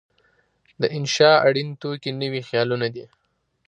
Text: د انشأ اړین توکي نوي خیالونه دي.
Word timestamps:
د 0.81 0.83
انشأ 0.97 1.31
اړین 1.47 1.69
توکي 1.81 2.11
نوي 2.21 2.41
خیالونه 2.47 2.87
دي. 2.95 3.05